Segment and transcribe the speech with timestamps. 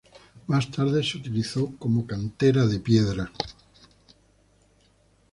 [0.47, 3.31] Más tarde se utilizó como cantera de piedra.